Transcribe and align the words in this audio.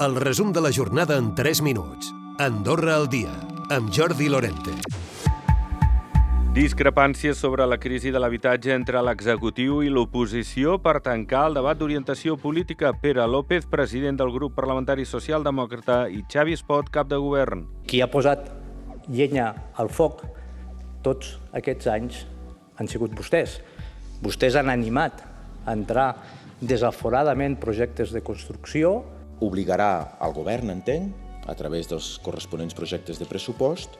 El 0.00 0.14
resum 0.16 0.50
de 0.50 0.62
la 0.62 0.70
jornada 0.72 1.18
en 1.18 1.34
3 1.34 1.60
minuts. 1.60 2.14
Andorra 2.38 2.94
al 2.96 3.10
dia, 3.12 3.34
amb 3.68 3.90
Jordi 3.92 4.30
Lorente. 4.32 4.72
Discrepàncies 6.56 7.36
sobre 7.36 7.66
la 7.68 7.76
crisi 7.76 8.08
de 8.08 8.22
l'habitatge 8.22 8.72
entre 8.72 9.02
l'executiu 9.04 9.82
i 9.84 9.92
l'oposició 9.92 10.78
per 10.80 11.02
tancar 11.04 11.42
el 11.50 11.58
debat 11.60 11.76
d'orientació 11.76 12.38
política. 12.40 12.94
Pere 13.02 13.28
López, 13.28 13.68
president 13.68 14.16
del 14.16 14.32
grup 14.32 14.56
parlamentari 14.56 15.04
socialdemòcrata, 15.04 16.06
i 16.08 16.24
Xavi 16.24 16.56
Espot, 16.56 16.88
cap 16.88 17.12
de 17.12 17.20
govern. 17.20 17.68
Qui 17.84 18.00
ha 18.00 18.08
posat 18.08 18.48
llenya 19.12 19.52
al 19.76 19.92
foc 19.92 20.24
tots 21.04 21.36
aquests 21.52 21.92
anys 21.92 22.24
han 22.80 22.88
sigut 22.88 23.12
vostès. 23.12 23.60
Vostès 24.24 24.56
han 24.56 24.72
animat 24.72 25.20
a 25.66 25.76
entrar 25.76 26.14
desaforadament 26.64 27.60
projectes 27.60 28.16
de 28.16 28.24
construcció. 28.24 29.19
Obligarà 29.40 30.18
el 30.20 30.34
govern, 30.36 30.70
entenc, 30.72 31.14
a 31.48 31.54
través 31.56 31.88
dels 31.90 32.18
corresponents 32.22 32.76
projectes 32.76 33.18
de 33.18 33.26
pressupost, 33.28 33.96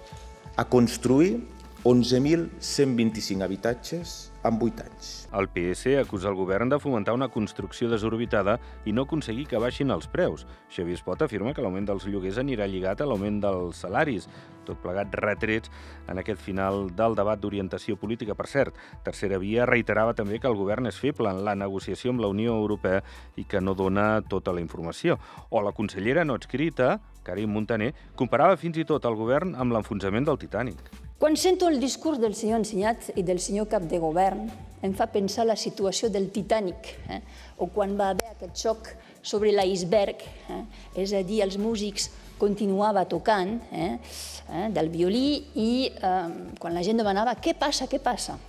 a 0.56 0.64
construir 0.68 1.40
11.125 1.84 3.42
habitatges 3.42 4.29
en 4.44 4.58
8 4.60 4.84
anys. 4.86 5.28
El 5.36 5.48
PS 5.48 5.98
acusa 6.00 6.28
el 6.30 6.34
govern 6.34 6.68
de 6.68 6.78
fomentar 6.80 7.14
una 7.14 7.28
construcció 7.28 7.90
desorbitada 7.90 8.58
i 8.84 8.92
no 8.92 9.04
aconseguir 9.06 9.46
que 9.50 9.60
baixin 9.60 9.90
els 9.90 10.08
preus. 10.08 10.46
Xavier 10.72 10.96
Espot 10.98 11.22
afirma 11.22 11.52
que 11.54 11.62
l'augment 11.64 11.88
dels 11.88 12.06
lloguers 12.08 12.40
anirà 12.40 12.68
lligat 12.68 13.00
a 13.00 13.08
l'augment 13.08 13.40
dels 13.42 13.82
salaris. 13.84 14.28
Tot 14.64 14.80
plegat 14.82 15.14
retrets 15.18 15.70
en 16.08 16.20
aquest 16.20 16.40
final 16.40 16.88
del 16.96 17.16
debat 17.18 17.40
d'orientació 17.40 17.96
política. 18.00 18.36
Per 18.38 18.46
cert, 18.46 18.80
Tercera 19.04 19.40
Via 19.42 19.66
reiterava 19.66 20.14
també 20.14 20.38
que 20.38 20.48
el 20.48 20.58
govern 20.58 20.86
és 20.86 21.00
feble 21.00 21.30
en 21.32 21.44
la 21.44 21.56
negociació 21.58 22.14
amb 22.14 22.24
la 22.24 22.32
Unió 22.32 22.56
Europea 22.56 23.02
i 23.36 23.44
que 23.44 23.60
no 23.60 23.74
dona 23.74 24.22
tota 24.22 24.54
la 24.56 24.64
informació. 24.64 25.18
O 25.50 25.62
la 25.62 25.72
consellera 25.76 26.24
no 26.24 26.36
escrita, 26.36 27.00
Karim 27.24 27.52
Montaner, 27.52 27.92
comparava 28.16 28.56
fins 28.56 28.80
i 28.80 28.88
tot 28.88 29.04
el 29.04 29.18
govern 29.18 29.54
amb 29.56 29.76
l'enfonsament 29.76 30.28
del 30.28 30.40
Titanic. 30.40 31.09
Quan 31.20 31.36
sento 31.36 31.68
el 31.68 31.82
discurs 31.82 32.16
del 32.16 32.32
senyor 32.32 32.62
Ensenyat 32.62 33.10
i 33.20 33.22
del 33.28 33.42
senyor 33.44 33.66
cap 33.68 33.84
de 33.84 33.98
govern, 34.00 34.46
em 34.80 34.94
fa 34.96 35.04
pensar 35.12 35.44
la 35.44 35.56
situació 35.60 36.08
del 36.08 36.30
Titanic, 36.32 36.94
eh? 37.12 37.18
o 37.60 37.68
quan 37.68 37.92
va 37.98 38.06
haver 38.14 38.30
aquest 38.30 38.56
xoc 38.56 38.88
sobre 39.20 39.52
l'iceberg, 39.52 40.24
eh? 40.48 40.62
és 41.04 41.12
a 41.12 41.20
dir, 41.20 41.42
els 41.44 41.60
músics 41.60 42.08
continuava 42.40 43.04
tocant 43.04 43.58
eh? 43.68 43.92
Eh? 44.48 44.66
del 44.72 44.88
violí 44.88 45.26
i 45.60 45.70
eh, 45.92 46.24
quan 46.56 46.72
la 46.72 46.88
gent 46.88 47.04
demanava 47.04 47.36
què 47.36 47.52
passa, 47.52 47.84
què 47.84 48.00
passa, 48.00 48.40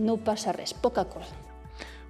no 0.00 0.16
passa 0.24 0.56
res, 0.56 0.72
poca 0.72 1.04
cosa 1.12 1.51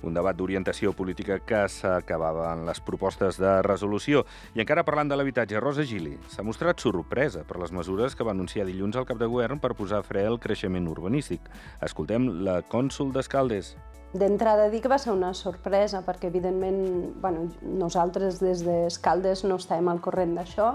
un 0.02 0.14
debat 0.14 0.36
d'orientació 0.36 0.92
política 0.92 1.38
que 1.38 1.62
s'acabava 1.68 2.50
en 2.52 2.66
les 2.66 2.80
propostes 2.80 3.38
de 3.40 3.54
resolució. 3.66 4.24
I 4.54 4.64
encara 4.64 4.84
parlant 4.86 5.10
de 5.10 5.18
l'habitatge, 5.18 5.60
Rosa 5.60 5.86
Gili 5.88 6.16
s'ha 6.32 6.44
mostrat 6.46 6.82
sorpresa 6.82 7.44
per 7.48 7.60
les 7.62 7.72
mesures 7.72 8.16
que 8.16 8.26
va 8.26 8.34
anunciar 8.36 8.66
dilluns 8.66 8.96
el 8.96 9.06
cap 9.08 9.20
de 9.20 9.30
govern 9.30 9.62
per 9.62 9.74
posar 9.78 10.02
fre 10.06 10.26
al 10.26 10.40
creixement 10.42 10.88
urbanístic. 10.90 11.48
Escoltem 11.80 12.28
la 12.46 12.60
cònsul 12.62 13.12
d'Escaldes. 13.14 13.76
D'entrada 14.12 14.66
dir 14.68 14.82
que 14.84 14.90
va 14.92 14.98
ser 15.00 15.14
una 15.14 15.32
sorpresa, 15.32 16.02
perquè 16.04 16.28
evidentment 16.28 17.14
bueno, 17.22 17.46
nosaltres 17.64 18.42
des 18.42 18.60
d'Escaldes 18.66 19.46
no 19.48 19.56
estàvem 19.56 19.88
al 19.88 20.02
corrent 20.04 20.34
d'això, 20.36 20.74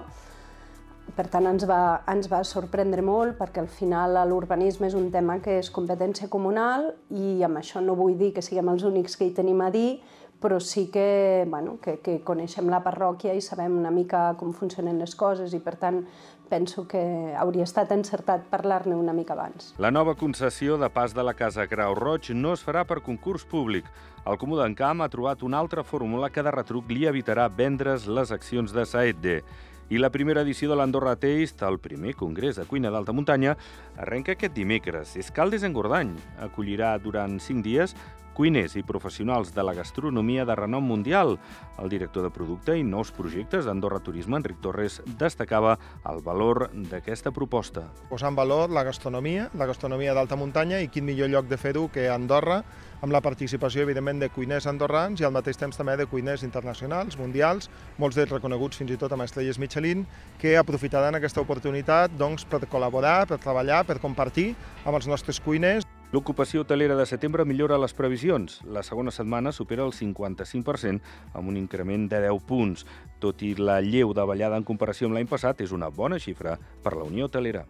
per 1.16 1.28
tant, 1.32 1.48
ens 1.50 1.66
va, 1.70 2.04
ens 2.12 2.28
va 2.32 2.44
sorprendre 2.48 3.02
molt 3.06 3.38
perquè 3.40 3.64
al 3.64 3.72
final 3.72 4.18
l'urbanisme 4.30 4.90
és 4.90 4.96
un 4.98 5.10
tema 5.14 5.40
que 5.44 5.60
és 5.62 5.72
competència 5.74 6.30
comunal 6.30 6.92
i 7.10 7.42
amb 7.48 7.62
això 7.62 7.82
no 7.84 7.96
vull 7.96 8.18
dir 8.20 8.34
que 8.36 8.46
siguem 8.46 8.70
els 8.74 8.86
únics 8.88 9.18
que 9.18 9.28
hi 9.28 9.36
tenim 9.38 9.62
a 9.62 9.72
dir, 9.74 10.00
però 10.42 10.60
sí 10.62 10.88
que, 10.94 11.46
bueno, 11.50 11.78
que, 11.82 11.98
que 12.04 12.20
coneixem 12.26 12.70
la 12.70 12.84
parròquia 12.86 13.34
i 13.34 13.42
sabem 13.42 13.78
una 13.78 13.92
mica 13.92 14.36
com 14.38 14.54
funcionen 14.54 15.00
les 15.02 15.16
coses 15.18 15.54
i 15.58 15.62
per 15.64 15.78
tant 15.82 16.04
penso 16.48 16.86
que 16.88 17.02
hauria 17.36 17.66
estat 17.68 17.92
encertat 17.92 18.46
parlar-ne 18.52 18.96
una 18.96 19.14
mica 19.14 19.34
abans. 19.34 19.74
La 19.82 19.92
nova 19.92 20.16
concessió 20.16 20.78
de 20.78 20.90
pas 20.94 21.16
de 21.16 21.26
la 21.26 21.34
Casa 21.34 21.66
Grau 21.68 21.96
Roig 21.98 22.32
no 22.36 22.54
es 22.54 22.64
farà 22.64 22.86
per 22.88 23.02
concurs 23.04 23.44
públic. 23.46 23.90
El 24.28 24.38
Comú 24.40 24.60
d'Encamp 24.60 25.02
ha 25.02 25.10
trobat 25.12 25.44
una 25.44 25.60
altra 25.60 25.84
fórmula 25.84 26.30
que 26.30 26.44
de 26.44 26.54
retruc 26.54 26.92
li 26.92 27.08
evitarà 27.08 27.48
vendre's 27.50 28.08
les 28.08 28.32
accions 28.32 28.74
de 28.76 28.86
Saetde. 28.86 29.42
I 29.90 30.02
la 30.02 30.10
primera 30.12 30.42
edició 30.44 30.68
de 30.68 30.76
l'Andorra 30.76 31.14
Taste, 31.16 31.64
el 31.64 31.78
primer 31.80 32.12
congrés 32.20 32.58
de 32.60 32.66
cuina 32.68 32.90
d'alta 32.92 33.14
muntanya, 33.16 33.54
arrenca 33.96 34.34
aquest 34.36 34.52
dimecres. 34.52 35.14
Escaldes 35.16 35.64
en 35.64 35.72
Gordany 35.72 36.12
acollirà 36.44 36.98
durant 37.00 37.38
cinc 37.40 37.64
dies 37.64 37.96
cuiners 38.38 38.76
i 38.78 38.84
professionals 38.86 39.50
de 39.56 39.64
la 39.66 39.74
gastronomia 39.74 40.46
de 40.46 40.56
renom 40.56 40.86
mundial. 40.86 41.40
El 41.82 41.90
director 41.90 42.22
de 42.22 42.30
producte 42.30 42.76
i 42.78 42.84
nous 42.86 43.10
projectes 43.12 43.66
d'Andorra 43.66 43.98
Turisme, 44.06 44.38
Enric 44.38 44.60
Torres, 44.62 45.00
destacava 45.18 45.80
el 46.06 46.22
valor 46.22 46.68
d'aquesta 46.92 47.34
proposta. 47.34 47.88
Posar 48.12 48.30
en 48.30 48.38
valor 48.38 48.70
la 48.70 48.86
gastronomia, 48.86 49.50
la 49.58 49.66
gastronomia 49.66 50.14
d'alta 50.14 50.38
muntanya 50.38 50.84
i 50.86 50.92
quin 50.94 51.08
millor 51.10 51.34
lloc 51.34 51.50
de 51.50 51.58
fer-ho 51.58 51.88
que 51.90 52.06
Andorra, 52.14 52.62
amb 53.02 53.14
la 53.14 53.22
participació, 53.26 53.82
evidentment, 53.86 54.22
de 54.22 54.30
cuiners 54.34 54.70
andorrans 54.70 55.22
i 55.22 55.26
al 55.26 55.34
mateix 55.34 55.58
temps 55.58 55.78
també 55.78 55.98
de 55.98 56.06
cuiners 56.10 56.46
internacionals, 56.46 57.18
mundials, 57.18 57.72
molts 57.98 58.18
d'ells 58.18 58.38
reconeguts 58.38 58.78
fins 58.78 58.94
i 58.94 59.02
tot 59.02 59.14
amb 59.14 59.26
estrelles 59.26 59.58
Michelin, 59.62 60.06
que 60.42 60.56
aprofitaran 60.62 61.18
aquesta 61.18 61.42
oportunitat 61.42 62.14
doncs, 62.18 62.46
per 62.46 62.62
col·laborar, 62.70 63.24
per 63.30 63.42
treballar, 63.42 63.84
per 63.86 64.02
compartir 64.02 64.52
amb 64.86 64.98
els 64.98 65.10
nostres 65.10 65.42
cuiners. 65.42 65.86
L'ocupació 66.16 66.62
hotelera 66.64 66.96
de 66.96 67.06
setembre 67.06 67.44
millora 67.44 67.78
les 67.82 67.92
previsions. 67.94 68.62
La 68.64 68.84
segona 68.84 69.12
setmana 69.12 69.52
supera 69.52 69.84
el 69.84 69.92
55%, 69.92 71.02
amb 71.36 71.52
un 71.52 71.58
increment 71.60 72.08
de 72.08 72.22
10 72.24 72.46
punts. 72.48 72.86
Tot 73.20 73.44
i 73.44 73.54
la 73.60 73.82
lleu 73.84 74.14
davallada 74.16 74.56
en 74.56 74.64
comparació 74.64 75.10
amb 75.10 75.20
l'any 75.20 75.28
passat, 75.28 75.60
és 75.62 75.76
una 75.76 75.92
bona 75.92 76.20
xifra 76.24 76.56
per 76.84 76.96
la 76.96 77.04
Unió 77.04 77.28
Hotelera. 77.28 77.66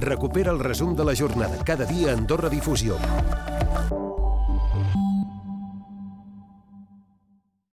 Recupera 0.00 0.50
el 0.50 0.64
resum 0.64 0.96
de 0.96 1.04
la 1.04 1.14
jornada 1.14 1.60
cada 1.64 1.84
dia 1.84 2.10
a 2.10 2.16
Andorra 2.16 2.48
Difusió. 2.48 2.96